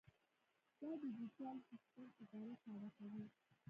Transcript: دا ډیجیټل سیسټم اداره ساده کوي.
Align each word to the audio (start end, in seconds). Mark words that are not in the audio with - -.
دا 0.79 0.89
ډیجیټل 1.01 1.57
سیسټم 1.69 2.05
اداره 2.21 2.53
ساده 2.63 2.89
کوي. 2.97 3.25